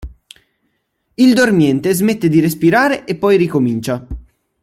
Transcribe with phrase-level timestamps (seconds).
[1.13, 4.03] Il dormiente smette di respirare e poi ricomincia.